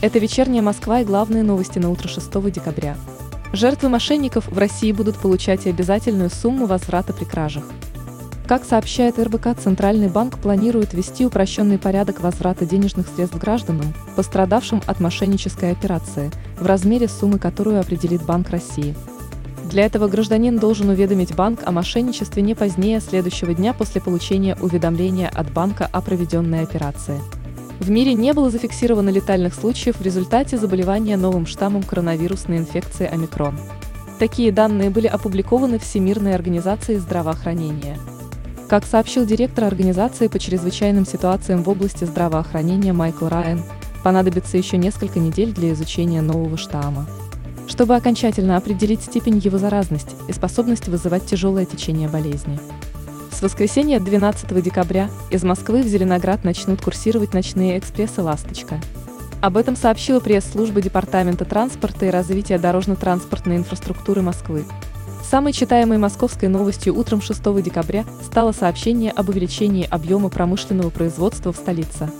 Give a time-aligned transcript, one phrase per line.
[0.00, 2.96] Это вечерняя Москва и главные новости на утро 6 декабря.
[3.52, 7.64] Жертвы мошенников в России будут получать обязательную сумму возврата при кражах.
[8.46, 15.00] Как сообщает РБК, Центральный банк планирует ввести упрощенный порядок возврата денежных средств гражданам, пострадавшим от
[15.00, 16.30] мошеннической операции,
[16.60, 18.94] в размере суммы, которую определит Банк России.
[19.64, 25.28] Для этого гражданин должен уведомить банк о мошенничестве не позднее следующего дня после получения уведомления
[25.28, 27.20] от банка о проведенной операции.
[27.80, 33.58] В мире не было зафиксировано летальных случаев в результате заболевания новым штаммом коронавирусной инфекции омикрон.
[34.18, 37.98] Такие данные были опубликованы Всемирной организацией здравоохранения.
[38.68, 43.62] Как сообщил директор организации по чрезвычайным ситуациям в области здравоохранения Майкл Райан,
[44.02, 47.06] понадобится еще несколько недель для изучения нового штамма
[47.68, 52.58] чтобы окончательно определить степень его заразности и способность вызывать тяжелое течение болезни.
[53.38, 58.80] С воскресенья 12 декабря из Москвы в Зеленоград начнут курсировать ночные экспрессы «Ласточка».
[59.40, 64.64] Об этом сообщила пресс-служба Департамента транспорта и развития дорожно-транспортной инфраструктуры Москвы.
[65.22, 71.56] Самой читаемой московской новостью утром 6 декабря стало сообщение об увеличении объема промышленного производства в
[71.56, 72.10] столице.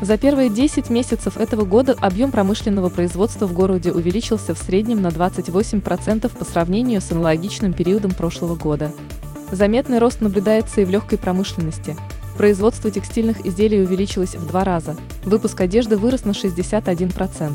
[0.00, 5.08] За первые 10 месяцев этого года объем промышленного производства в городе увеличился в среднем на
[5.08, 8.90] 28% по сравнению с аналогичным периодом прошлого года.
[9.50, 11.96] Заметный рост наблюдается и в легкой промышленности.
[12.36, 17.52] Производство текстильных изделий увеличилось в два раза, выпуск одежды вырос на 61%.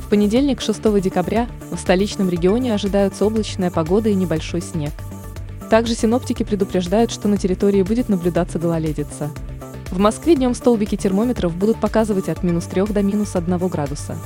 [0.00, 4.92] В понедельник, 6 декабря, в столичном регионе ожидаются облачная погода и небольшой снег.
[5.70, 9.30] Также синоптики предупреждают, что на территории будет наблюдаться гололедица.
[9.90, 14.18] В Москве днем столбики термометров будут показывать от минус 3 до минус 1 градуса.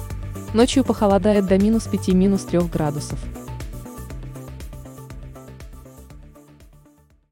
[0.54, 3.18] Ночью похолодает до минус 5-3 градусов.